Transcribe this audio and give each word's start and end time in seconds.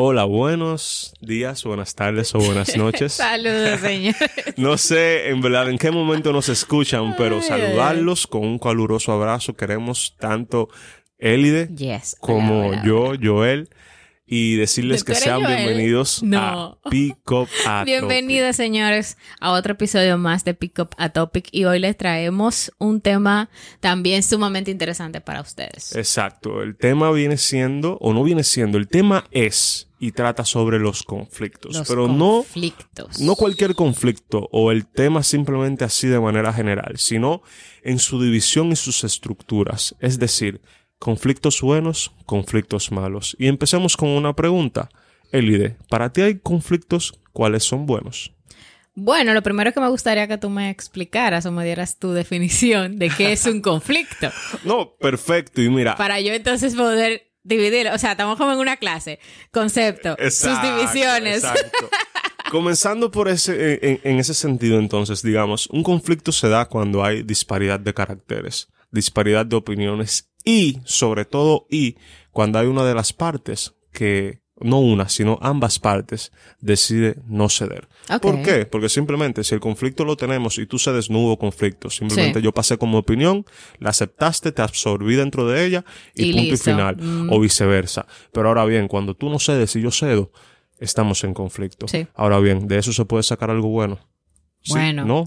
Hola, 0.00 0.24
buenos 0.26 1.12
días, 1.20 1.64
buenas 1.64 1.96
tardes 1.96 2.32
o 2.32 2.38
buenas 2.38 2.76
noches. 2.76 3.14
Saludos, 3.14 3.80
señor. 3.80 4.14
no 4.56 4.78
sé 4.78 5.28
en 5.30 5.40
verdad 5.40 5.68
en 5.68 5.76
qué 5.76 5.90
momento 5.90 6.32
nos 6.32 6.48
escuchan, 6.48 7.16
pero 7.18 7.42
saludarlos 7.42 8.28
con 8.28 8.42
un 8.42 8.58
caluroso 8.60 9.10
abrazo. 9.10 9.54
Queremos 9.54 10.14
tanto 10.16 10.68
Elide 11.18 11.68
Yes. 11.74 12.16
como 12.20 12.68
Hola, 12.68 12.82
hola, 12.82 12.84
yo. 12.84 13.12
Joel, 13.20 13.70
y 14.24 14.54
decirles 14.54 15.00
¿Tú 15.00 15.06
que 15.06 15.14
sean 15.16 15.42
Joel? 15.42 15.56
bienvenidos 15.56 16.22
No. 16.22 16.38
a 16.84 16.90
Pick 16.90 17.28
Up 17.32 17.48
a 17.66 17.82
Bienvenidos, 17.82 18.54
señores, 18.54 19.18
a 19.40 19.50
otro 19.50 19.72
episodio 19.72 20.16
más 20.16 20.44
de 20.44 20.54
Pick 20.54 20.78
Up 20.78 20.90
a 20.96 21.08
Topic. 21.08 21.48
Y 21.50 21.64
hoy 21.64 21.80
les 21.80 21.96
traemos 21.96 22.70
un 22.78 23.00
tema 23.00 23.50
también 23.80 24.22
sumamente 24.22 24.70
interesante 24.70 25.20
para 25.20 25.40
ustedes. 25.40 25.96
Exacto, 25.96 26.62
el 26.62 26.76
tema 26.76 27.10
viene 27.10 27.36
siendo, 27.36 27.98
o 28.00 28.12
no 28.12 28.22
viene 28.22 28.44
siendo, 28.44 28.78
el 28.78 28.86
tema 28.86 29.24
es 29.32 29.86
y 29.98 30.12
trata 30.12 30.44
sobre 30.44 30.78
los 30.78 31.02
conflictos, 31.02 31.76
Los 31.76 31.88
pero 31.88 32.06
no 32.08 32.38
conflictos. 32.38 33.20
No 33.20 33.34
cualquier 33.34 33.74
conflicto 33.74 34.48
o 34.52 34.70
el 34.70 34.86
tema 34.86 35.22
simplemente 35.22 35.84
así 35.84 36.06
de 36.06 36.20
manera 36.20 36.52
general, 36.52 36.94
sino 36.96 37.42
en 37.82 37.98
su 37.98 38.22
división 38.22 38.72
y 38.72 38.76
sus 38.76 39.04
estructuras, 39.04 39.96
es 40.00 40.18
decir, 40.18 40.60
conflictos 40.98 41.60
buenos, 41.60 42.12
conflictos 42.26 42.92
malos. 42.92 43.36
Y 43.38 43.48
empecemos 43.48 43.96
con 43.96 44.08
una 44.08 44.34
pregunta. 44.34 44.88
Elide, 45.32 45.76
¿para 45.88 46.12
ti 46.12 46.22
hay 46.22 46.38
conflictos 46.38 47.20
cuáles 47.32 47.64
son 47.64 47.86
buenos? 47.86 48.32
Bueno, 49.00 49.32
lo 49.32 49.42
primero 49.42 49.72
que 49.72 49.78
me 49.78 49.88
gustaría 49.88 50.26
que 50.26 50.38
tú 50.38 50.50
me 50.50 50.70
explicaras 50.70 51.46
o 51.46 51.52
me 51.52 51.64
dieras 51.64 51.98
tu 51.98 52.12
definición 52.12 52.98
de 52.98 53.10
qué 53.10 53.30
es 53.30 53.46
un 53.46 53.60
conflicto. 53.60 54.30
No, 54.64 54.96
perfecto. 54.96 55.62
Y 55.62 55.68
mira, 55.70 55.94
para 55.94 56.20
yo 56.20 56.32
entonces 56.32 56.74
poder 56.74 57.27
dividirlo. 57.42 57.94
O 57.94 57.98
sea, 57.98 58.12
estamos 58.12 58.36
como 58.38 58.52
en 58.52 58.58
una 58.58 58.76
clase. 58.76 59.18
Concepto, 59.50 60.10
sus 60.16 60.44
Exacto, 60.44 60.76
divisiones. 60.76 61.44
exacto. 61.44 61.88
Comenzando 62.50 63.10
por 63.10 63.28
ese, 63.28 63.78
en, 63.86 64.00
en 64.04 64.18
ese 64.18 64.32
sentido, 64.32 64.78
entonces, 64.78 65.22
digamos, 65.22 65.66
un 65.68 65.82
conflicto 65.82 66.32
se 66.32 66.48
da 66.48 66.64
cuando 66.66 67.04
hay 67.04 67.22
disparidad 67.22 67.78
de 67.78 67.92
caracteres, 67.92 68.68
disparidad 68.90 69.44
de 69.44 69.56
opiniones 69.56 70.30
y, 70.44 70.80
sobre 70.84 71.26
todo, 71.26 71.66
y 71.68 71.96
cuando 72.30 72.58
hay 72.58 72.66
una 72.66 72.84
de 72.84 72.94
las 72.94 73.12
partes 73.12 73.74
que, 73.92 74.40
no 74.60 74.80
una, 74.80 75.08
sino 75.08 75.38
ambas 75.42 75.78
partes, 75.78 76.32
decide 76.60 77.16
no 77.26 77.48
ceder. 77.48 77.88
¿Por 78.20 78.42
qué? 78.42 78.66
Porque 78.66 78.88
simplemente 78.88 79.44
si 79.44 79.54
el 79.54 79.60
conflicto 79.60 80.04
lo 80.04 80.16
tenemos 80.16 80.58
y 80.58 80.66
tú 80.66 80.78
cedes, 80.78 81.10
no 81.10 81.18
hubo 81.20 81.38
conflicto. 81.38 81.90
Simplemente 81.90 82.38
Sí. 82.40 82.44
yo 82.44 82.52
pasé 82.52 82.78
como 82.78 82.98
opinión, 82.98 83.44
la 83.78 83.90
aceptaste, 83.90 84.52
te 84.52 84.62
absorbí 84.62 85.14
dentro 85.16 85.46
de 85.46 85.64
ella 85.66 85.84
y, 86.14 86.30
Y 86.30 86.32
punto 86.32 86.50
listo. 86.50 86.70
y 86.70 86.72
final. 86.74 86.96
Mm. 86.98 87.32
O 87.32 87.40
viceversa. 87.40 88.06
Pero 88.32 88.48
ahora 88.48 88.64
bien, 88.64 88.88
cuando 88.88 89.14
tú 89.14 89.28
no 89.30 89.38
cedes 89.38 89.76
y 89.76 89.82
yo 89.82 89.90
cedo, 89.90 90.32
estamos 90.78 91.24
en 91.24 91.34
conflicto. 91.34 91.86
Sí. 91.88 92.06
Ahora 92.14 92.38
bien, 92.38 92.66
¿de 92.68 92.78
eso 92.78 92.92
se 92.92 93.04
puede 93.04 93.22
sacar 93.22 93.50
algo 93.50 93.68
bueno? 93.68 93.98
Sí, 94.62 94.72
Bueno. 94.72 95.04
¿No? 95.04 95.24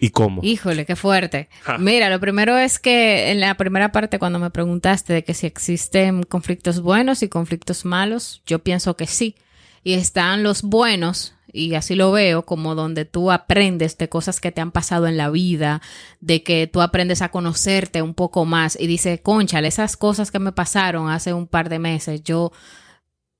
¿Y 0.00 0.10
cómo? 0.10 0.42
Híjole, 0.42 0.86
qué 0.86 0.96
fuerte. 0.96 1.48
Ja. 1.62 1.78
Mira, 1.78 2.10
lo 2.10 2.20
primero 2.20 2.56
es 2.58 2.78
que 2.78 3.30
en 3.30 3.40
la 3.40 3.54
primera 3.56 3.92
parte 3.92 4.18
cuando 4.18 4.38
me 4.38 4.50
preguntaste 4.50 5.12
de 5.12 5.24
que 5.24 5.34
si 5.34 5.46
existen 5.46 6.24
conflictos 6.24 6.80
buenos 6.80 7.22
y 7.22 7.28
conflictos 7.28 7.84
malos, 7.84 8.42
yo 8.46 8.58
pienso 8.58 8.96
que 8.96 9.06
sí. 9.06 9.36
Y 9.82 9.94
están 9.94 10.42
los 10.42 10.62
buenos, 10.62 11.34
y 11.54 11.74
así 11.74 11.94
lo 11.94 12.10
veo, 12.10 12.44
como 12.44 12.74
donde 12.74 13.04
tú 13.04 13.30
aprendes 13.30 13.96
de 13.96 14.08
cosas 14.08 14.40
que 14.40 14.50
te 14.50 14.60
han 14.60 14.72
pasado 14.72 15.06
en 15.06 15.16
la 15.16 15.30
vida, 15.30 15.82
de 16.20 16.42
que 16.42 16.66
tú 16.66 16.80
aprendes 16.80 17.22
a 17.22 17.30
conocerte 17.30 18.02
un 18.02 18.14
poco 18.14 18.44
más 18.44 18.76
y 18.80 18.86
dices, 18.86 19.20
conchale, 19.22 19.68
esas 19.68 19.96
cosas 19.96 20.30
que 20.30 20.40
me 20.40 20.52
pasaron 20.52 21.10
hace 21.10 21.32
un 21.32 21.46
par 21.46 21.68
de 21.68 21.78
meses, 21.78 22.24
yo 22.24 22.50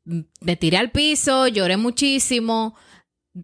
me 0.05 0.56
tiré 0.56 0.77
al 0.77 0.92
piso, 0.92 1.48
lloré 1.48 1.77
muchísimo, 1.77 2.77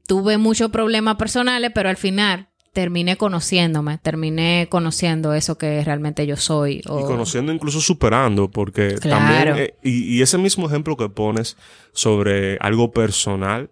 tuve 0.06 0.38
muchos 0.38 0.70
problemas 0.70 1.16
personales, 1.16 1.72
pero 1.74 1.88
al 1.88 1.96
final 1.96 2.49
terminé 2.72 3.16
conociéndome, 3.16 3.98
terminé 3.98 4.68
conociendo 4.70 5.34
eso 5.34 5.58
que 5.58 5.82
realmente 5.84 6.26
yo 6.26 6.36
soy. 6.36 6.82
o- 6.88 7.00
Y 7.00 7.04
conociendo, 7.04 7.52
incluso 7.52 7.80
superando, 7.80 8.50
porque 8.50 8.94
Claro. 8.94 9.18
también, 9.26 9.56
eh, 9.58 9.74
y, 9.82 10.16
y 10.16 10.22
ese 10.22 10.38
mismo 10.38 10.66
ejemplo 10.66 10.96
que 10.96 11.08
pones 11.08 11.56
sobre 11.92 12.56
algo 12.60 12.92
personal 12.92 13.70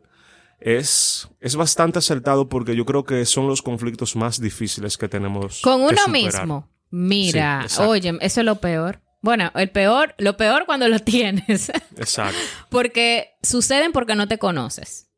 es, 0.60 1.28
es 1.41 1.54
bastante 1.56 1.98
acertado 2.00 2.48
porque 2.48 2.75
yo 2.75 2.84
creo 2.84 3.04
que 3.04 3.25
son 3.25 3.47
los 3.47 3.62
conflictos 3.62 4.16
más 4.16 4.41
difíciles 4.41 4.98
que 4.98 5.08
tenemos. 5.08 5.60
Con 5.62 5.81
uno 5.82 6.08
mismo. 6.08 6.69
Mira, 6.91 7.64
Sí, 7.69 7.81
oye, 7.82 8.16
eso 8.20 8.41
es 8.41 8.44
lo 8.47 8.56
peor. 8.56 9.00
Bueno, 9.20 9.50
el 9.54 9.69
peor, 9.70 10.14
lo 10.19 10.37
peor 10.37 10.64
cuando 10.66 10.88
lo 10.88 10.98
tienes, 11.04 11.70
Exacto. 11.97 12.38
porque 12.70 13.31
suceden 13.42 13.92
porque 13.92 14.14
no 14.16 14.26
te 14.26 14.38
conoces. 14.38 15.08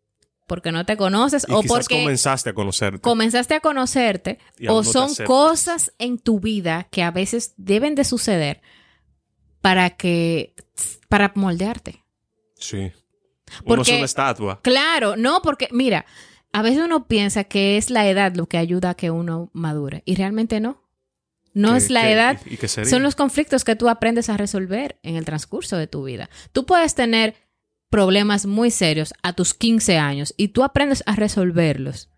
Porque 0.50 0.72
no 0.72 0.84
te 0.84 0.96
conoces 0.96 1.46
Y 1.48 1.52
o 1.52 1.62
porque 1.62 2.00
comenzaste 2.00 2.50
a 2.50 2.54
conocerte. 2.54 3.00
comenzaste 3.00 3.54
a 3.54 3.60
conocerte 3.60 4.40
o 4.68 4.82
son 4.82 5.14
cosas 5.24 5.92
en 6.00 6.18
tu 6.18 6.40
vida 6.40 6.88
que 6.90 7.04
a 7.04 7.12
veces 7.12 7.54
deben 7.56 7.94
de 7.94 8.02
suceder 8.02 8.60
para 9.60 9.90
que 9.90 10.54
para 11.08 11.30
moldearte. 11.36 12.02
Sí. 12.58 12.78
Uno 12.78 13.76
Porque- 13.76 13.92
es 13.92 13.96
una 13.98 14.04
estatua. 14.06 14.60
Claro, 14.62 15.14
no, 15.16 15.40
porque 15.40 15.68
mira, 15.70 16.04
a 16.52 16.62
veces 16.62 16.80
uno 16.84 17.06
piensa 17.06 17.44
que 17.44 17.76
es 17.76 17.88
la 17.88 18.08
edad 18.08 18.34
lo 18.34 18.46
que 18.46 18.58
ayuda 18.58 18.90
a 18.90 18.94
que 18.94 19.12
uno 19.12 19.50
madure 19.52 20.02
y 20.04 20.16
realmente 20.16 20.58
no. 20.58 20.82
No 21.54 21.70
¿Qué- 21.72 21.78
es 21.78 21.90
la 21.90 22.02
qué- 22.02 22.12
edad, 22.12 22.40
y- 22.44 22.54
y 22.54 22.56
qué 22.56 22.66
sería? 22.66 22.90
son 22.90 23.04
los 23.04 23.14
conflictos 23.14 23.62
que 23.62 23.76
tú 23.76 23.88
aprendes 23.88 24.28
a 24.28 24.36
resolver 24.36 24.98
en 25.04 25.14
el 25.14 25.24
transcurso 25.24 25.76
de 25.76 25.86
tu 25.86 26.02
vida. 26.02 26.28
Tú 26.52 26.66
puedes 26.66 26.96
tener 26.96 27.36
problemas 27.90 28.46
muy 28.46 28.70
serios 28.70 29.12
a 29.22 29.32
tus 29.34 29.52
15 29.54 29.98
años 29.98 30.32
y 30.36 30.48
tú 30.48 30.62
aprendes 30.64 31.02
a 31.06 31.16
resolverlos. 31.16 32.08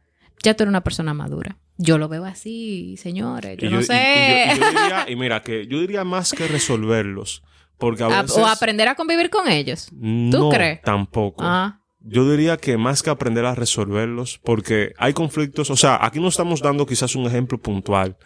Ya 0.43 0.55
tú 0.55 0.63
eres 0.65 0.71
una 0.71 0.85
persona 0.85 1.15
madura. 1.15 1.59
Yo 1.79 1.99
lo 1.99 2.09
veo 2.09 2.25
así, 2.25 2.97
señores. 2.99 3.57
Yo, 3.59 3.71
no 3.71 3.83
sé. 3.83 4.45
y 4.55 4.59
yo- 4.59 4.67
y 4.67 4.71
diría- 4.71 5.07
y 5.09 5.17
mira, 5.17 5.43
que 5.43 5.67
yo 5.67 5.81
diría 5.81 6.05
más 6.05 6.33
que 6.33 6.47
resolverlos. 6.47 7.43
Porque 7.79 8.05
a 8.05 8.07
A- 8.07 8.23
veces. 8.23 8.37
o 8.39 8.47
aprender 8.47 8.87
a 8.87 8.95
convivir 8.95 9.31
con 9.31 9.49
ellos. 9.49 9.89
no, 9.93 10.51
crees? 10.51 10.83
Tampoco. 10.83 11.43
Ah, 11.45 11.81
Yo 12.05 12.29
diría 12.31 12.57
que 12.57 12.77
más 12.77 13.03
que 13.03 13.11
aprender 13.11 13.45
a 13.47 13.55
resolverlos, 13.55 14.39
porque 14.45 14.93
hay 14.99 15.13
conflictos, 15.13 15.71
o 15.71 15.77
sea, 15.77 15.99
aquí 16.05 16.19
no 16.21 16.27
estamos 16.29 16.61
dando 16.61 16.85
quizás 16.85 17.15
un 17.15 17.27
ejemplo 17.27 17.59
puntual, 17.61 18.17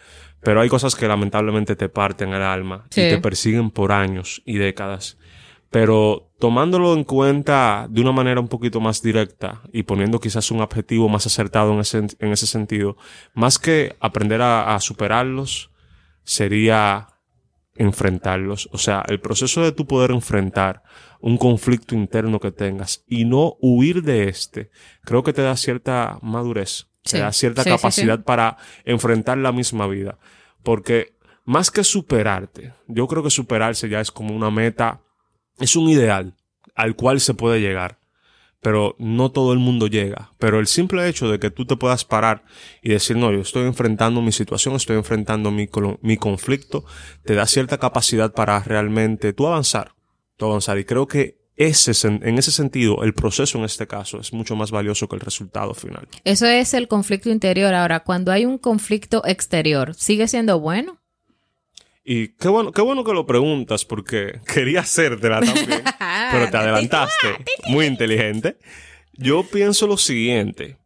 pero 0.41 0.61
hay 0.61 0.67
cosas 0.69 0.95
que 0.95 1.07
lamentablemente 1.07 1.75
te 1.75 1.87
parten 1.87 2.33
el 2.33 2.41
alma 2.41 2.87
Sí. 2.89 3.01
y 3.01 3.09
te 3.09 3.17
persiguen 3.19 3.69
por 3.69 3.91
años 3.91 4.41
y 4.45 4.57
décadas. 4.57 5.17
Pero 5.69 6.29
tomándolo 6.39 6.93
en 6.93 7.03
cuenta 7.03 7.87
de 7.89 8.01
una 8.01 8.11
manera 8.13 8.39
un 8.39 8.47
poquito 8.47 8.79
más 8.79 9.01
directa 9.01 9.61
y 9.73 9.83
poniendo 9.83 10.19
quizás 10.19 10.49
un 10.51 10.61
objetivo 10.61 11.09
más 11.09 11.25
acertado 11.25 11.73
en 11.73 11.79
ese, 11.79 11.97
en 12.19 12.31
ese 12.31 12.47
sentido, 12.47 12.95
más 13.33 13.59
que 13.59 13.95
aprender 13.99 14.41
a, 14.41 14.75
a 14.75 14.79
superarlos, 14.79 15.71
sería 16.23 17.07
enfrentarlos. 17.75 18.69
O 18.71 18.77
sea, 18.77 19.03
el 19.07 19.19
proceso 19.19 19.61
de 19.61 19.71
tu 19.71 19.85
poder 19.85 20.11
enfrentar 20.11 20.83
un 21.19 21.37
conflicto 21.37 21.95
interno 21.95 22.39
que 22.39 22.51
tengas 22.51 23.03
y 23.07 23.25
no 23.25 23.55
huir 23.59 24.03
de 24.03 24.29
este, 24.29 24.69
creo 25.03 25.23
que 25.23 25.33
te 25.33 25.41
da 25.41 25.55
cierta 25.55 26.19
madurez, 26.21 26.87
Sí. 27.03 27.13
te 27.13 27.19
da 27.19 27.31
cierta 27.31 27.63
Sí, 27.63 27.69
capacidad 27.69 28.17
sí. 28.17 28.23
para 28.25 28.57
enfrentar 28.83 29.37
la 29.37 29.51
misma 29.53 29.87
vida. 29.87 30.17
Porque 30.63 31.15
más 31.45 31.71
que 31.71 31.83
superarte, 31.85 32.73
yo 32.87 33.07
creo 33.07 33.23
que 33.23 33.29
superarse 33.29 33.87
ya 33.87 34.01
es 34.01 34.11
como 34.11 34.35
una 34.35 34.51
meta, 34.51 35.01
es 35.59 35.75
un 35.75 35.89
ideal 35.89 36.35
al 36.75 36.95
cual 36.95 37.19
se 37.19 37.33
puede 37.33 37.59
llegar. 37.59 37.99
Pero 38.59 38.95
no 38.97 39.31
todo 39.31 39.53
el 39.53 39.59
mundo 39.59 39.87
llega. 39.87 40.33
Pero 40.39 40.59
el 40.59 40.67
simple 40.67 41.07
hecho 41.07 41.29
de 41.29 41.39
que 41.39 41.51
tú 41.51 41.65
te 41.65 41.77
puedas 41.77 42.05
parar 42.05 42.43
y 42.81 42.89
decir, 42.89 43.15
no, 43.15 43.31
yo 43.31 43.41
estoy 43.41 43.65
enfrentando 43.65 44.21
mi 44.21 44.31
situación, 44.31 44.75
estoy 44.75 44.97
enfrentando 44.97 45.51
mi, 45.51 45.69
mi 46.01 46.17
conflicto, 46.17 46.83
te 47.23 47.35
da 47.35 47.45
cierta 47.45 47.77
capacidad 47.77 48.33
para 48.33 48.59
realmente 48.63 49.31
tú 49.33 49.47
avanzar. 49.47 49.93
Tú 50.37 50.47
avanzar. 50.47 50.79
Y 50.79 50.85
creo 50.85 51.07
que 51.07 51.37
ese, 51.55 51.91
en 52.07 52.37
ese 52.37 52.51
sentido, 52.51 53.03
el 53.03 53.13
proceso 53.13 53.57
en 53.57 53.65
este 53.65 53.87
caso 53.87 54.19
es 54.19 54.31
mucho 54.33 54.55
más 54.55 54.71
valioso 54.71 55.07
que 55.07 55.15
el 55.15 55.21
resultado 55.21 55.73
final. 55.73 56.07
Eso 56.23 56.45
es 56.45 56.73
el 56.73 56.87
conflicto 56.87 57.29
interior. 57.29 57.73
Ahora, 57.73 58.01
cuando 58.01 58.31
hay 58.31 58.45
un 58.45 58.57
conflicto 58.57 59.23
exterior, 59.25 59.93
¿sigue 59.95 60.27
siendo 60.27 60.59
bueno? 60.59 60.99
Y 62.09 62.29
qué 62.29 62.47
bueno, 62.47 62.71
qué 62.71 62.81
bueno 62.81 63.03
que 63.03 63.11
lo 63.11 63.25
preguntas 63.25 63.83
porque 63.83 64.39
quería 64.53 64.79
hacértela 64.79 65.41
también, 65.41 65.83
pero 66.31 66.49
te 66.49 66.55
adelantaste. 66.55 67.35
Muy 67.67 67.85
inteligente. 67.85 68.57
Yo 69.11 69.43
pienso 69.43 69.87
lo 69.87 69.97
siguiente. 69.97 70.77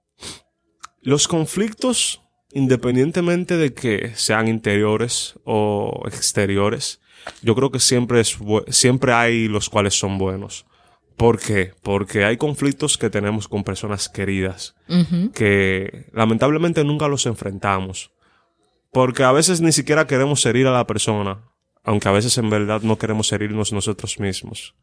Los 1.04 1.28
conflictos, 1.28 2.24
independientemente 2.54 3.56
de 3.58 3.72
que 3.76 4.14
sean 4.16 4.48
interiores 4.48 5.36
o 5.44 6.06
exteriores, 6.08 7.02
yo 7.44 7.54
creo 7.56 7.70
que 7.70 7.80
siempre 7.80 8.20
es 8.20 8.40
siempre 8.70 9.14
hay 9.14 9.48
los 9.48 9.70
cuales 9.70 9.94
son 9.94 10.18
buenos. 10.18 10.66
¿Por 11.18 11.40
qué? 11.40 11.74
Porque 11.84 12.26
hay 12.26 12.38
conflictos 12.38 12.98
que 12.98 13.12
tenemos 13.12 13.48
con 13.48 13.64
personas 13.64 14.10
queridas 14.10 14.74
Ujú. 14.90 15.32
que 15.34 16.08
lamentablemente 16.14 16.84
nunca 16.84 17.08
los 17.08 17.28
enfrentamos. 17.28 18.12
Porque 18.92 19.24
a 19.24 19.32
veces 19.32 19.62
ni 19.62 19.72
siquiera 19.72 20.08
queremos 20.08 20.46
herir 20.46 20.68
a 20.68 20.72
la 20.72 20.86
persona, 20.86 21.40
aunque 21.84 22.10
a 22.10 22.12
veces 22.12 22.38
en 22.38 22.50
verdad 22.50 22.82
no 22.82 22.98
queremos 22.98 23.32
herirnos 23.32 23.72
nosotros 23.72 24.20
mismos. 24.20 24.76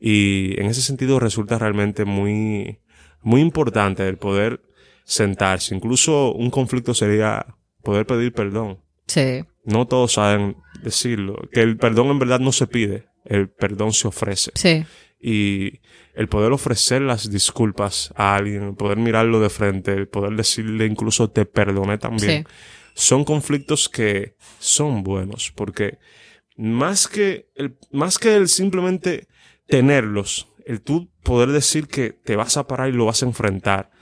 Y 0.00 0.60
en 0.60 0.66
ese 0.66 0.82
sentido 0.82 1.18
resulta 1.18 1.58
realmente 1.58 2.04
muy, 2.04 2.78
muy 3.22 3.40
importante 3.40 4.08
el 4.08 4.16
poder 4.16 4.60
sentarse. 5.04 5.74
Incluso 5.74 6.32
un 6.32 6.50
conflicto 6.50 6.94
sería 6.94 7.46
poder 7.82 8.06
pedir 8.06 8.32
perdón. 8.32 8.78
Sí. 9.06 9.44
No 9.64 9.86
todos 9.86 10.12
saben 10.14 10.56
decirlo. 10.82 11.36
Que 11.52 11.62
el 11.62 11.76
perdón 11.76 12.08
en 12.08 12.18
verdad 12.18 12.40
no 12.40 12.52
se 12.52 12.66
pide, 12.66 13.06
el 13.24 13.48
perdón 13.48 13.92
se 13.92 14.08
ofrece. 14.08 14.52
Sí. 14.54 14.84
Y 15.20 15.80
el 16.14 16.28
poder 16.28 16.52
ofrecer 16.52 17.02
las 17.02 17.30
disculpas 17.30 18.12
a 18.16 18.36
alguien, 18.36 18.62
el 18.62 18.74
poder 18.74 18.98
mirarlo 18.98 19.40
de 19.40 19.50
frente, 19.50 19.92
el 19.92 20.08
poder 20.08 20.36
decirle 20.36 20.86
incluso 20.86 21.30
te 21.30 21.44
perdoné 21.44 21.98
también, 21.98 22.44
Sí. 22.46 22.52
Son 22.98 23.24
conflictos 23.24 23.88
que 23.88 24.34
son 24.58 25.04
buenos, 25.04 25.52
porque 25.54 25.98
más 26.56 27.06
que 27.06 27.48
el, 27.54 27.78
más 27.92 28.18
que 28.18 28.34
el 28.34 28.48
simplemente 28.48 29.28
tenerlos, 29.68 30.48
el 30.66 30.80
tú 30.80 31.08
poder 31.22 31.50
decir 31.50 31.86
que 31.86 32.10
te 32.10 32.34
vas 32.34 32.56
a 32.56 32.66
parar 32.66 32.88
y 32.88 32.92
lo 32.92 33.06
vas 33.06 33.22
a 33.22 33.26
enfrentar, 33.26 33.92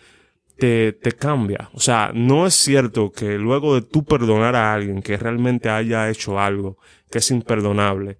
te, 0.56 0.94
te 0.94 1.12
cambia. 1.12 1.68
O 1.74 1.80
sea, 1.80 2.10
no 2.14 2.46
es 2.46 2.54
cierto 2.54 3.12
que 3.12 3.36
luego 3.36 3.74
de 3.74 3.82
tú 3.82 4.02
perdonar 4.02 4.56
a 4.56 4.72
alguien 4.72 5.02
que 5.02 5.18
realmente 5.18 5.68
haya 5.68 6.08
hecho 6.08 6.40
algo 6.40 6.78
que 7.10 7.18
es 7.18 7.30
imperdonable, 7.30 8.18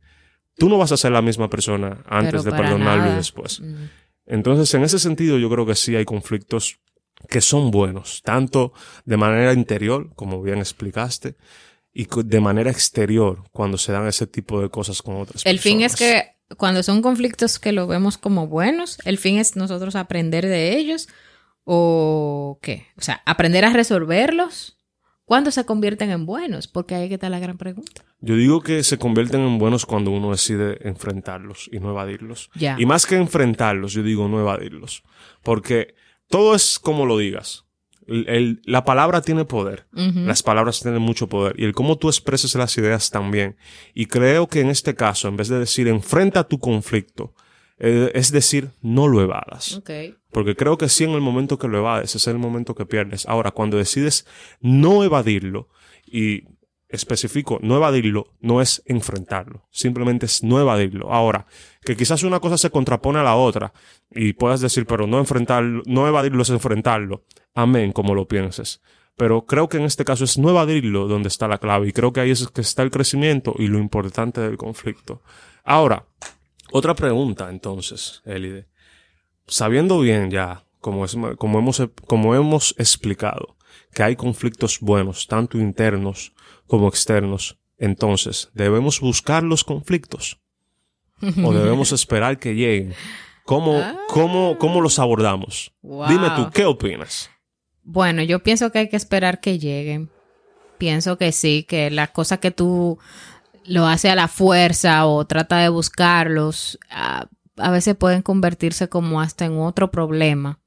tú 0.59 0.69
no 0.69 0.77
vas 0.77 0.93
a 0.93 0.99
ser 0.99 1.13
la 1.13 1.23
misma 1.23 1.49
persona 1.49 2.03
antes 2.07 2.45
Pero 2.45 2.55
de 2.55 2.63
perdonarlo 2.63 3.13
y 3.13 3.17
después. 3.17 3.63
Mm. 3.63 3.85
Entonces, 4.27 4.75
en 4.75 4.83
ese 4.83 4.99
sentido, 4.99 5.39
yo 5.39 5.49
creo 5.49 5.65
que 5.65 5.75
sí 5.75 5.97
hay 5.97 6.05
conflictos 6.05 6.81
que 7.29 7.41
son 7.41 7.71
buenos, 7.71 8.23
tanto 8.23 8.73
de 9.05 9.17
manera 9.17 9.53
interior, 9.53 10.11
como 10.15 10.43
bien 10.43 10.59
explicaste, 10.59 11.37
y 11.93 12.07
de 12.25 12.41
manera 12.41 12.71
exterior, 12.71 13.45
cuando 13.53 13.79
se 13.79 13.93
dan 13.93 14.07
ese 14.07 14.27
tipo 14.27 14.61
de 14.61 14.69
cosas 14.69 15.01
con 15.01 15.17
otras 15.17 15.45
El 15.47 15.59
fin 15.59 15.81
es 15.81 15.97
personas. 15.97 16.25
que 16.49 16.55
cuando 16.57 16.83
son 16.83 17.03
conflictos 17.03 17.59
que 17.59 17.73
lo 17.73 17.87
vemos 17.87 18.19
como 18.19 18.47
buenos, 18.47 18.99
el 19.05 19.19
fin 19.19 19.39
es 19.39 19.57
nosotros 19.57 19.97
aprender 19.97 20.47
de 20.47 20.77
ellos 20.77 21.09
o 21.65 22.59
qué? 22.63 22.87
O 22.97 23.03
sea, 23.03 23.23
aprender 23.27 23.65
a 23.65 23.73
resolverlos. 23.73 24.75
¿Cuándo 25.25 25.51
se 25.51 25.65
convierten 25.67 26.11
en 26.11 26.25
buenos? 26.25 26.69
Porque 26.69 26.95
ahí 26.95 27.13
está 27.13 27.29
la 27.29 27.41
gran 27.41 27.59
pregunta. 27.59 28.05
Yo 28.21 28.37
digo 28.37 28.61
que 28.61 28.85
se 28.85 28.97
convierten 28.97 29.41
en 29.41 29.59
buenos 29.59 29.85
cuando 29.85 30.13
uno 30.13 30.31
decide 30.31 30.79
enfrentarlos 30.89 31.69
y 31.73 31.81
no 31.81 31.91
evadirlos. 31.91 32.49
Ya. 32.55 32.77
Y 32.79 32.87
más 32.87 33.07
que 33.07 33.17
enfrentarlos, 33.17 33.93
yo 33.93 34.05
digo 34.05 34.29
no 34.29 34.39
evadirlos. 34.39 35.03
Porque 35.43 35.97
todo 36.29 36.55
es 36.55 36.79
como 36.79 37.07
lo 37.07 37.19
digas. 37.19 37.65
El- 38.07 38.29
el- 38.29 38.63
la 38.65 38.85
palabra 38.85 39.21
tiene 39.21 39.45
poder. 39.45 39.87
Las 40.27 40.43
palabras 40.45 40.81
tienen 40.81 41.03
mucho 41.03 41.29
poder 41.29 41.59
y 41.59 41.65
el 41.65 41.73
cómo 41.73 41.99
tú 41.99 42.09
expreses 42.09 42.55
las 42.55 42.77
ideas 42.79 43.11
también. 43.11 43.57
Y 43.95 44.07
creo 44.07 44.47
que 44.47 44.61
en 44.61 44.69
este 44.71 44.95
caso, 44.95 45.27
en 45.29 45.37
vez 45.37 45.49
de 45.49 45.59
decir 45.59 45.89
enfrenta 45.89 46.45
tu 46.47 46.59
conflicto, 46.61 47.35
eh, 47.79 48.13
es 48.15 48.31
decir, 48.31 48.71
no 48.81 49.09
lo 49.09 49.21
evadas. 49.23 49.75
Porque 50.31 50.55
creo 50.55 50.79
que 50.79 50.89
sí 50.89 51.05
en 51.05 51.11
el 51.11 51.21
momento 51.21 51.59
que 51.59 51.67
lo 51.69 51.79
evades, 51.79 52.15
es 52.15 52.27
el 52.29 52.39
momento 52.39 52.75
que 52.75 52.87
pierdes. 52.87 53.27
Ahora, 53.27 53.51
cuando 53.51 53.77
decides 53.77 54.25
no 54.61 55.03
evadirlo, 55.03 55.69
y 56.07 56.45
especifico, 56.89 57.59
no 57.63 57.77
evadirlo, 57.77 58.35
no 58.41 58.61
es 58.61 58.83
enfrentarlo, 58.87 59.67
simplemente 59.71 60.27
es 60.27 60.43
no 60.43 60.61
evadirlo. 60.61 61.13
Ahora, 61.13 61.47
que 61.83 61.97
quizás 61.97 62.23
una 62.23 62.41
cosa 62.41 62.59
se 62.59 62.71
contrapone 62.71 63.19
a 63.19 63.25
la 63.25 63.37
otra, 63.37 63.73
y 64.11 64.33
puedas 64.35 64.61
decir, 64.61 64.87
pero 64.87 65.07
no 65.07 65.19
enfrentarlo, 65.19 65.83
no 65.87 66.07
evadirlo 66.07 66.43
es 66.43 66.51
enfrentarlo. 66.51 67.25
Amén, 67.55 67.93
como 67.93 68.15
lo 68.15 68.29
pienses. 68.29 68.81
Pero 69.17 69.47
creo 69.47 69.69
que 69.69 69.79
en 69.79 69.85
este 69.85 70.05
caso 70.05 70.25
es 70.25 70.39
no 70.39 70.51
evadirlo 70.51 71.09
donde 71.09 71.29
está 71.29 71.49
la 71.49 71.59
clave, 71.59 71.89
y 71.89 71.93
creo 71.93 72.13
que 72.13 72.21
ahí 72.21 72.31
es 72.31 72.49
que 72.49 72.61
está 72.61 72.83
el 72.83 72.91
crecimiento 72.91 73.55
y 73.59 73.67
lo 73.67 73.79
importante 73.79 74.41
del 74.41 74.57
conflicto. 74.57 75.23
Ahora, 75.65 76.07
otra 76.71 76.95
pregunta 76.95 77.49
entonces, 77.51 78.23
Elide 78.25 78.69
sabiendo 79.47 80.01
bien 80.01 80.31
ya, 80.31 80.65
como, 80.81 81.05
es, 81.05 81.17
como, 81.39 81.59
hemos, 81.59 81.83
como 82.07 82.35
hemos 82.35 82.75
explicado, 82.79 83.56
que 83.97 84.03
hay 84.03 84.15
conflictos 84.15 84.81
buenos, 84.81 85.27
tanto 85.27 85.57
internos 85.57 86.35
como 86.67 86.87
externos, 86.87 87.59
entonces, 87.79 88.51
¿debemos 88.53 89.01
buscar 89.01 89.43
los 89.43 89.65
conflictos? 89.65 90.39
¿O 91.43 91.55
debemos 91.55 91.93
esperar 91.99 92.39
que 92.39 92.55
lleguen? 92.55 92.95
¿Cómo, 93.47 93.83
cómo, 94.09 94.59
cómo 94.59 94.83
los 94.83 94.99
abordamos? 94.99 95.73
Wow. 95.81 96.09
Dime 96.09 96.29
tú, 96.37 96.51
¿qué 96.51 96.67
opinas? 96.67 97.31
Bueno, 97.85 98.23
yo 98.23 98.43
pienso 98.43 98.71
que 98.71 98.81
hay 98.81 98.91
que 98.91 98.97
esperar 98.97 99.41
que 99.41 99.59
lleguen. 99.59 100.11
Pienso 100.77 101.17
que 101.17 101.33
sí, 101.33 101.65
que 101.67 101.91
las 101.91 102.11
cosas 102.11 102.41
que 102.41 102.51
tú 102.51 102.99
lo 103.65 103.87
haces 103.87 104.11
a 104.11 104.15
la 104.15 104.29
fuerza 104.29 105.07
o 105.07 105.27
trata 105.27 105.61
de 105.61 105.71
buscarlos, 105.71 106.79
a, 106.91 107.29
a 107.57 107.71
veces 107.71 107.95
pueden 107.95 108.21
convertirse 108.21 108.91
como 108.91 109.23
hasta 109.23 109.47
en 109.47 109.59
otro 109.59 109.91
problema 109.91 110.61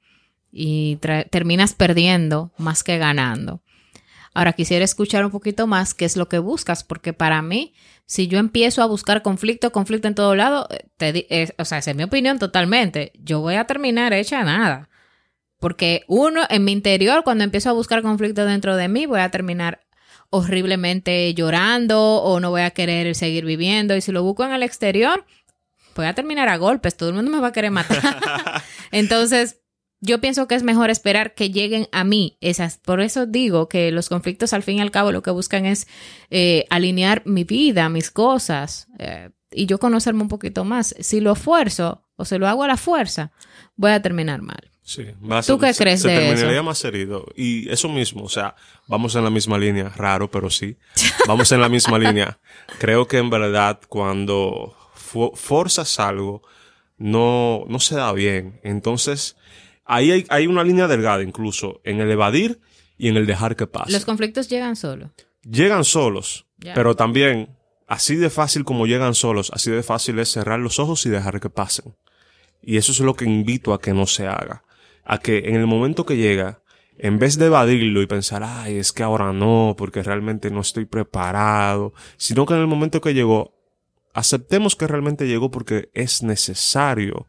y 0.51 0.97
terminas 1.29 1.73
perdiendo 1.73 2.51
más 2.57 2.83
que 2.83 2.97
ganando. 2.97 3.61
Ahora 4.33 4.53
quisiera 4.53 4.85
escuchar 4.85 5.25
un 5.25 5.31
poquito 5.31 5.67
más 5.67 5.93
qué 5.93 6.05
es 6.05 6.15
lo 6.15 6.29
que 6.29 6.39
buscas, 6.39 6.83
porque 6.83 7.13
para 7.13 7.41
mí, 7.41 7.73
si 8.05 8.27
yo 8.27 8.37
empiezo 8.39 8.81
a 8.81 8.85
buscar 8.85 9.21
conflicto, 9.21 9.71
conflicto 9.71 10.07
en 10.07 10.15
todo 10.15 10.35
lado, 10.35 10.67
eh, 10.69 10.85
te 10.97 11.27
eh, 11.29 11.53
o 11.57 11.65
sea, 11.65 11.79
esa 11.79 11.91
es 11.91 11.97
mi 11.97 12.03
opinión 12.03 12.39
totalmente, 12.39 13.11
yo 13.15 13.41
voy 13.41 13.55
a 13.55 13.65
terminar 13.65 14.13
hecha 14.13 14.43
nada. 14.43 14.89
Porque 15.59 16.05
uno, 16.07 16.43
en 16.49 16.63
mi 16.63 16.71
interior, 16.71 17.23
cuando 17.23 17.43
empiezo 17.43 17.69
a 17.69 17.73
buscar 17.73 18.01
conflicto 18.01 18.45
dentro 18.45 18.77
de 18.77 18.87
mí, 18.87 19.05
voy 19.05 19.19
a 19.19 19.29
terminar 19.29 19.81
horriblemente 20.29 21.33
llorando 21.33 21.99
o 21.99 22.39
no 22.39 22.49
voy 22.51 22.61
a 22.61 22.71
querer 22.71 23.13
seguir 23.15 23.45
viviendo. 23.45 23.95
Y 23.95 24.01
si 24.01 24.11
lo 24.11 24.23
busco 24.23 24.45
en 24.45 24.53
el 24.53 24.63
exterior, 24.63 25.25
voy 25.95 26.05
a 26.05 26.13
terminar 26.13 26.47
a 26.47 26.57
golpes. 26.57 26.95
Todo 26.95 27.09
el 27.09 27.15
mundo 27.15 27.31
me 27.31 27.39
va 27.39 27.49
a 27.49 27.51
querer 27.51 27.71
matar. 27.71 28.01
Entonces, 28.91 29.59
yo 30.01 30.21
pienso 30.21 30.47
que 30.47 30.55
es 30.55 30.63
mejor 30.63 30.89
esperar 30.89 31.33
que 31.33 31.49
lleguen 31.51 31.87
a 31.91 32.03
mí 32.03 32.37
esas. 32.41 32.77
Por 32.77 33.01
eso 33.01 33.25
digo 33.25 33.67
que 33.67 33.91
los 33.91 34.07
conflictos, 34.09 34.53
al 34.53 34.63
fin 34.63 34.77
y 34.77 34.81
al 34.81 34.91
cabo, 34.91 35.11
lo 35.11 35.21
que 35.23 35.31
buscan 35.31 35.65
es 35.65 35.87
eh, 36.29 36.65
alinear 36.69 37.21
mi 37.25 37.43
vida, 37.43 37.89
mis 37.89 38.11
cosas. 38.11 38.87
eh, 38.99 39.29
y 39.51 39.65
yo 39.65 39.79
conocerme 39.79 40.21
un 40.21 40.27
poquito 40.29 40.63
más. 40.63 40.95
Si 40.99 41.21
lo 41.21 41.33
esfuerzo 41.33 42.03
o 42.15 42.23
se 42.23 42.37
lo 42.37 42.47
hago 42.47 42.63
a 42.63 42.67
la 42.67 42.77
fuerza, 42.77 43.31
voy 43.75 43.91
a 43.91 44.01
terminar 44.01 44.41
mal. 44.43 44.69
Sí, 44.83 45.05
va 45.29 45.39
a 45.39 45.43
¿Tú 45.43 45.57
qué 45.59 45.73
se- 45.73 45.83
crees 45.83 46.01
se 46.01 46.07
de 46.09 46.15
terminaría 46.17 46.53
eso? 46.53 46.63
más 46.63 46.83
herido. 46.85 47.25
Y 47.35 47.67
eso 47.69 47.89
mismo, 47.89 48.23
o 48.23 48.29
sea, 48.29 48.55
vamos 48.87 49.15
en 49.15 49.23
la 49.23 49.29
misma 49.31 49.57
línea, 49.57 49.89
raro, 49.89 50.29
pero 50.31 50.49
sí. 50.51 50.77
Vamos 51.27 51.51
en 51.51 51.61
la 51.61 51.69
misma 51.69 51.97
línea. 51.99 52.39
Creo 52.79 53.07
que 53.07 53.17
en 53.17 53.29
verdad 53.31 53.79
cuando 53.89 54.75
fu- 54.93 55.31
forzas 55.35 55.99
algo, 55.99 56.43
no, 56.97 57.65
no 57.67 57.79
se 57.79 57.95
da 57.95 58.11
bien. 58.13 58.59
Entonces, 58.63 59.35
ahí 59.89 60.11
hay, 60.11 60.25
hay 60.29 60.47
una 60.47 60.63
línea 60.63 60.87
delgada 60.87 61.23
incluso 61.23 61.81
en 61.83 61.99
el 61.99 62.09
evadir 62.11 62.61
y 62.97 63.09
en 63.09 63.17
el 63.17 63.25
dejar 63.25 63.55
que 63.55 63.67
pase. 63.67 63.91
Los 63.91 64.05
conflictos 64.05 64.47
llegan 64.47 64.75
solos. 64.75 65.09
Llegan 65.41 65.83
solos, 65.83 66.45
pero 66.75 66.95
también, 66.95 67.57
así 67.87 68.15
de 68.15 68.29
fácil 68.29 68.63
como 68.65 68.85
llegan 68.85 69.15
solos, 69.15 69.51
así 69.53 69.71
de 69.71 69.83
fácil 69.83 70.19
es 70.19 70.29
cerrar 70.29 70.59
los 70.59 70.79
ojos 70.79 71.05
y 71.05 71.09
dejar 71.09 71.39
que 71.39 71.49
pasen. 71.49 71.95
Y 72.61 72.77
eso 72.77 72.91
es 72.91 72.99
lo 72.99 73.15
que 73.15 73.25
invito 73.25 73.73
a 73.73 73.81
que 73.81 73.93
no 73.93 74.05
se 74.05 74.27
haga. 74.27 74.63
A 75.05 75.17
que 75.17 75.39
en 75.39 75.55
el 75.55 75.65
momento 75.65 76.05
que 76.05 76.17
llega, 76.17 76.61
en 76.97 77.17
vez 77.17 77.39
de 77.39 77.47
evadirlo 77.47 78.01
y 78.01 78.07
pensar, 78.07 78.43
ay, 78.43 78.77
es 78.77 78.91
que 78.91 79.01
ahora 79.01 79.33
no, 79.33 79.75
porque 79.77 80.03
realmente 80.03 80.51
no 80.51 80.59
estoy 80.59 80.85
preparado, 80.85 81.93
sino 82.17 82.45
que 82.45 82.53
en 82.53 82.59
el 82.59 82.67
momento 82.67 83.01
que 83.01 83.13
llegó, 83.13 83.55
aceptemos 84.13 84.75
que 84.75 84.87
realmente 84.87 85.25
llegó 85.25 85.49
porque 85.49 85.89
es 85.93 86.21
necesario 86.21 87.27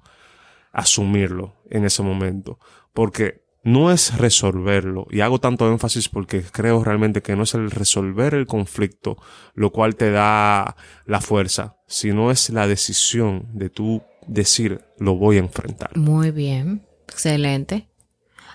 asumirlo 0.72 1.59
en 1.70 1.84
ese 1.84 2.02
momento. 2.02 2.58
Porque 2.92 3.42
no 3.62 3.90
es 3.90 4.16
resolverlo, 4.16 5.06
y 5.10 5.20
hago 5.20 5.38
tanto 5.38 5.70
énfasis 5.70 6.08
porque 6.08 6.42
creo 6.42 6.82
realmente 6.82 7.22
que 7.22 7.36
no 7.36 7.42
es 7.42 7.54
el 7.54 7.70
resolver 7.70 8.32
el 8.34 8.46
conflicto 8.46 9.18
lo 9.54 9.70
cual 9.70 9.96
te 9.96 10.10
da 10.10 10.76
la 11.04 11.20
fuerza, 11.20 11.76
sino 11.86 12.30
es 12.30 12.48
la 12.50 12.66
decisión 12.66 13.48
de 13.52 13.68
tú 13.68 14.02
decir, 14.26 14.82
lo 14.98 15.16
voy 15.16 15.36
a 15.36 15.40
enfrentar. 15.40 15.96
Muy 15.96 16.30
bien, 16.30 16.86
excelente. 17.06 17.88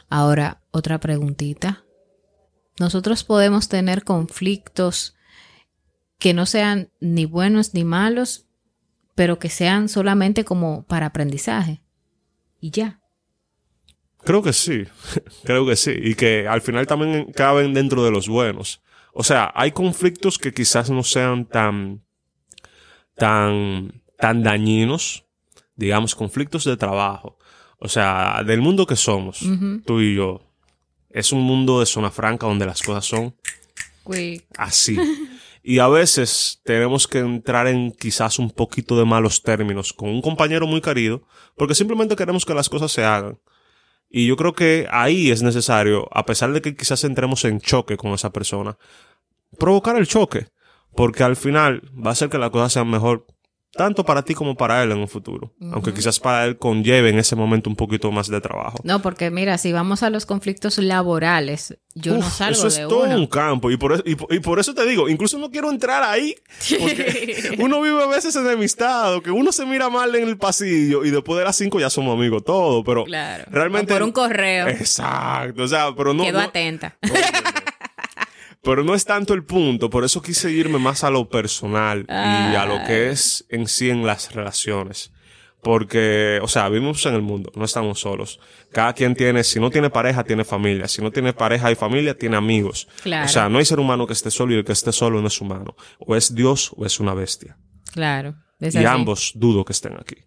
Ahora, 0.09 0.61
otra 0.71 0.99
preguntita. 0.99 1.83
Nosotros 2.79 3.23
podemos 3.23 3.69
tener 3.69 4.03
conflictos 4.03 5.15
que 6.17 6.33
no 6.33 6.45
sean 6.45 6.89
ni 6.99 7.25
buenos 7.25 7.73
ni 7.73 7.83
malos, 7.83 8.47
pero 9.15 9.39
que 9.39 9.49
sean 9.49 9.87
solamente 9.89 10.43
como 10.45 10.83
para 10.83 11.07
aprendizaje. 11.07 11.83
Y 12.59 12.71
ya. 12.71 13.01
Creo 14.25 14.41
que 14.41 14.53
sí, 14.53 14.83
creo 15.43 15.65
que 15.65 15.75
sí, 15.75 15.93
y 15.95 16.15
que 16.15 16.47
al 16.47 16.61
final 16.61 16.87
también 16.87 17.31
caben 17.31 17.73
dentro 17.73 18.03
de 18.03 18.11
los 18.11 18.27
buenos. 18.27 18.81
O 19.13 19.23
sea, 19.23 19.51
hay 19.55 19.71
conflictos 19.71 20.37
que 20.37 20.53
quizás 20.53 20.89
no 20.89 21.03
sean 21.03 21.45
tan, 21.45 22.03
tan, 23.15 24.01
tan 24.17 24.43
dañinos, 24.43 25.25
digamos, 25.75 26.15
conflictos 26.15 26.65
de 26.65 26.75
trabajo. 26.75 27.37
O 27.77 27.87
sea, 27.87 28.41
del 28.45 28.61
mundo 28.61 28.87
que 28.87 28.95
somos, 28.95 29.39
tú 29.85 30.01
y 30.01 30.15
yo, 30.15 30.41
es 31.09 31.31
un 31.31 31.41
mundo 31.41 31.79
de 31.79 31.85
zona 31.85 32.11
franca 32.11 32.47
donde 32.47 32.65
las 32.65 32.81
cosas 32.81 33.05
son 33.05 33.35
así. 34.57 34.97
Y 35.63 35.79
a 35.79 35.87
veces 35.87 36.61
tenemos 36.63 37.07
que 37.07 37.19
entrar 37.19 37.67
en 37.67 37.91
quizás 37.91 38.37
un 38.37 38.51
poquito 38.51 38.97
de 38.97 39.05
malos 39.05 39.41
términos 39.41 39.93
con 39.93 40.09
un 40.09 40.21
compañero 40.21 40.67
muy 40.67 40.81
querido, 40.81 41.23
porque 41.55 41.73
simplemente 41.73 42.15
queremos 42.15 42.45
que 42.45 42.53
las 42.53 42.69
cosas 42.69 42.91
se 42.91 43.03
hagan. 43.03 43.39
Y 44.17 44.27
yo 44.27 44.37
creo 44.37 44.53
que 44.53 44.87
ahí 44.91 45.29
es 45.29 45.43
necesario, 45.43 46.07
a 46.09 46.25
pesar 46.25 46.53
de 46.53 46.61
que 46.61 46.73
quizás 46.73 47.03
entremos 47.03 47.43
en 47.43 47.59
choque 47.59 47.97
con 47.97 48.13
esa 48.13 48.29
persona, 48.29 48.77
provocar 49.59 49.97
el 49.97 50.07
choque. 50.07 50.47
Porque 50.95 51.25
al 51.25 51.35
final 51.35 51.81
va 51.93 52.11
a 52.11 52.13
hacer 52.13 52.29
que 52.29 52.37
las 52.37 52.49
cosas 52.49 52.71
sean 52.71 52.89
mejor 52.89 53.25
tanto 53.77 54.05
para 54.05 54.23
ti 54.23 54.33
como 54.33 54.55
para 54.55 54.81
él 54.83 54.91
en 54.91 54.97
un 54.99 55.07
futuro. 55.07 55.53
Aunque 55.71 55.93
quizás 55.93 56.19
para 56.19 56.45
él 56.45 56.57
conlleve 56.57 57.09
en 57.09 57.19
ese 57.19 57.35
momento 57.35 57.69
un 57.69 57.75
poquito 57.75 58.11
más 58.11 58.27
de 58.29 58.39
trabajo. 58.41 58.77
No, 58.83 59.01
porque 59.01 59.31
mira, 59.31 59.57
si 59.57 59.71
vamos 59.73 60.03
a 60.03 60.09
los 60.09 60.25
conflictos 60.25 60.77
laborales, 60.77 61.77
yo 61.93 62.17
no 62.17 62.23
salgo 62.29 62.53
eso 62.57 62.67
es 62.67 62.77
de 62.77 62.83
todo 62.87 63.03
uno. 63.05 63.15
un 63.15 63.27
campo. 63.27 63.71
Y 63.71 63.77
por, 63.77 63.93
eso, 63.93 64.03
y, 64.05 64.17
y 64.35 64.39
por 64.39 64.59
eso 64.59 64.73
te 64.73 64.85
digo, 64.85 65.07
incluso 65.09 65.37
no 65.37 65.49
quiero 65.51 65.69
entrar 65.69 66.03
ahí. 66.03 66.35
Porque 66.79 67.55
uno 67.59 67.81
vive 67.81 68.01
a 68.03 68.07
veces 68.07 68.35
enemistado, 68.35 69.21
que 69.21 69.31
uno 69.31 69.51
se 69.51 69.65
mira 69.65 69.89
mal 69.89 70.13
en 70.15 70.27
el 70.27 70.37
pasillo 70.37 71.03
y 71.05 71.11
después 71.11 71.37
de 71.39 71.45
las 71.45 71.55
cinco 71.55 71.79
ya 71.79 71.89
somos 71.89 72.17
amigos 72.17 72.43
todos. 72.43 72.83
Pero 72.85 73.03
Claro. 73.05 73.43
realmente. 73.49 73.93
O 73.93 73.95
por 73.97 74.03
un 74.03 74.11
correo. 74.11 74.67
Exacto. 74.67 75.63
O 75.63 75.67
sea, 75.67 75.93
pero 75.95 76.13
no. 76.13 76.23
Quedo 76.23 76.39
no- 76.39 76.45
atenta. 76.45 76.97
Pero 78.65 78.83
no 78.83 78.95
es 78.95 79.05
tanto 79.05 79.35
el 79.35 79.45
punto, 79.45 79.91
por 79.91 80.03
eso 80.03 80.23
quise 80.23 80.51
irme 80.51 80.79
más 80.79 81.03
a 81.03 81.11
lo 81.11 81.29
personal 81.29 82.05
y 82.09 82.55
a 82.55 82.65
lo 82.65 82.83
que 82.85 83.11
es 83.11 83.45
en 83.49 83.67
sí 83.67 83.91
en 83.91 84.05
las 84.05 84.33
relaciones. 84.33 85.11
Porque, 85.61 86.39
o 86.43 86.47
sea, 86.47 86.67
vivimos 86.69 87.05
en 87.05 87.15
el 87.15 87.21
mundo, 87.21 87.51
no 87.55 87.65
estamos 87.65 87.99
solos. 87.99 88.39
Cada 88.71 88.93
quien 88.93 89.15
tiene, 89.15 89.43
si 89.43 89.59
no 89.59 89.71
tiene 89.71 89.89
pareja, 89.89 90.23
tiene 90.23 90.43
familia. 90.43 90.87
Si 90.87 91.01
no 91.01 91.11
tiene 91.11 91.33
pareja 91.33 91.71
y 91.71 91.75
familia, 91.75 92.15
tiene 92.15 92.37
amigos. 92.37 92.87
Claro. 93.01 93.25
O 93.25 93.29
sea, 93.29 93.49
no 93.49 93.57
hay 93.57 93.65
ser 93.65 93.79
humano 93.79 94.05
que 94.05 94.13
esté 94.13 94.29
solo 94.29 94.53
y 94.53 94.57
el 94.57 94.63
que 94.65 94.73
esté 94.73 94.91
solo 94.91 95.21
no 95.21 95.27
es 95.27 95.41
humano. 95.41 95.75
O 95.99 96.15
es 96.15 96.35
Dios 96.35 96.71
o 96.75 96.85
es 96.85 96.99
una 96.99 97.15
bestia. 97.15 97.57
Claro. 97.93 98.35
es 98.59 98.75
y 98.75 98.85
ambos 98.85 99.31
dudo 99.35 99.65
que 99.65 99.73
estén 99.73 99.93
aquí. 99.93 100.17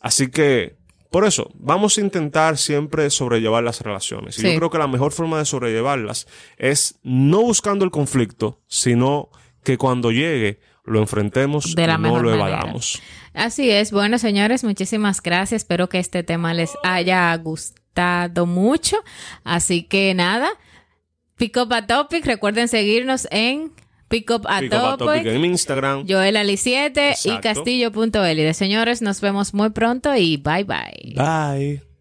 Así 0.00 0.28
que, 0.28 0.76
por 1.14 1.24
eso, 1.24 1.48
vamos 1.54 1.96
a 1.96 2.00
intentar 2.00 2.58
siempre 2.58 3.08
sobrellevar 3.08 3.62
las 3.62 3.80
relaciones. 3.82 4.36
Y 4.36 4.40
Sí. 4.42 4.50
yo 4.50 4.56
creo 4.58 4.68
que 4.70 4.78
la 4.78 4.88
mejor 4.88 5.12
forma 5.12 5.38
de 5.38 5.44
sobrellevarlas 5.44 6.26
es 6.58 6.98
no 7.04 7.40
buscando 7.42 7.84
el 7.84 7.92
conflicto, 7.92 8.60
sino 8.66 9.28
que 9.62 9.78
cuando 9.78 10.10
llegue 10.10 10.58
lo 10.84 10.98
enfrentemos 10.98 11.76
De 11.76 11.86
la 11.86 11.94
y 11.94 11.98
no 11.98 12.20
lo 12.20 12.30
manera. 12.30 12.48
evadamos. 12.48 13.00
Así 13.32 13.70
es. 13.70 13.92
Bueno, 13.92 14.18
señores, 14.18 14.64
muchísimas 14.64 15.22
gracias. 15.22 15.62
Espero 15.62 15.88
que 15.88 16.00
este 16.00 16.24
tema 16.24 16.52
les 16.52 16.72
haya 16.82 17.32
gustado 17.36 18.44
mucho. 18.46 18.96
Así 19.44 19.84
que 19.84 20.12
nada, 20.14 20.50
Pick 21.36 21.56
Up 21.58 21.72
a 21.74 21.86
Topic. 21.86 22.26
Recuerden 22.26 22.66
seguirnos 22.66 23.28
en 23.30 23.72
Pick 24.14 24.30
Up 24.30 24.46
a 24.46 24.60
Pick 24.60 24.72
a 24.72 24.96
topic 24.96 25.26
en 25.26 25.40
mi 25.40 25.48
Instagram. 25.48 26.06
Joel 26.08 26.36
Ali 26.36 26.56
7 26.56 27.16
y. 27.24 27.38
Castillo.eli. 27.40 28.42
De 28.44 28.54
señores, 28.54 29.02
nos 29.02 29.20
vemos 29.20 29.54
muy 29.54 29.70
pronto 29.70 30.14
y 30.14 30.36
bye 30.36 30.62
bye. 30.62 31.14
Bye. 31.16 31.93